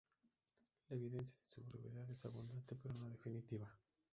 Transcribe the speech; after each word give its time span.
La 0.89 0.95
evidencia 0.95 1.37
de 1.43 1.51
su 1.53 1.61
verdad 1.63 2.09
es 2.09 2.25
abundante 2.25 2.75
pero 2.75 2.95
no 2.95 3.07
definitiva. 3.07 3.69